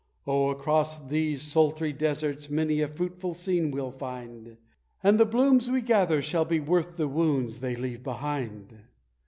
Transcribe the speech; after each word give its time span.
Oh, 0.25 0.49
across 0.49 0.99
these 0.99 1.43
sultry 1.43 1.93
deserts 1.93 2.49
many 2.49 2.81
a 2.81 2.87
fruitful 2.87 3.35
scene 3.35 3.69
we'll 3.69 3.91
find, 3.91 4.57
And 5.03 5.19
the 5.19 5.27
blooms 5.27 5.69
we 5.69 5.81
gather 5.81 6.23
shall 6.23 6.43
be 6.43 6.59
worth 6.59 6.95
the 6.97 7.07
wounds 7.07 7.59
they 7.59 7.75
leave 7.75 8.01
behind!" 8.01 8.79